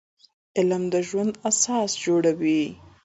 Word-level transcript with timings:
علم 0.57 0.83
د 0.93 0.95
ژوند 1.07 1.33
اساس 1.49 1.91
جوړوي 2.05 2.63